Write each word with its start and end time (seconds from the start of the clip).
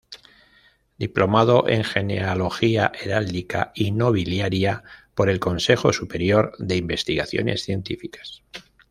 Diplomado 0.97 1.67
en 1.69 1.83
Genealogía, 1.83 2.91
Heráldica 2.99 3.71
y 3.75 3.91
Nobiliaria 3.91 4.81
por 5.13 5.29
el 5.29 5.39
Consejo 5.39 5.93
Superior 5.93 6.55
de 6.57 6.75
Investigaciones 6.77 7.61
Científicas. 7.61 8.41